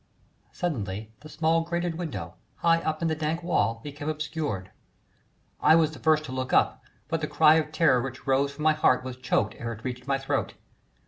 Suddenly 0.51 1.13
the 1.19 1.29
small 1.29 1.61
grated 1.61 1.93
window 1.93 2.33
high 2.55 2.79
up 2.79 3.03
in 3.03 3.07
the 3.07 3.13
dank 3.13 3.43
wall 3.43 3.81
became 3.83 4.09
obscured. 4.09 4.71
I 5.59 5.75
was 5.75 5.91
the 5.91 5.99
first 5.99 6.25
to 6.25 6.31
look 6.31 6.51
up, 6.51 6.83
but 7.07 7.21
the 7.21 7.27
cry 7.27 7.57
of 7.57 7.71
terror 7.71 8.01
which 8.01 8.25
rose 8.25 8.51
from 8.51 8.63
my 8.63 8.73
heart 8.73 9.03
was 9.03 9.15
choked 9.17 9.53
ere 9.59 9.73
it 9.73 9.83
reached 9.83 10.07
my 10.07 10.17
throat. 10.17 10.55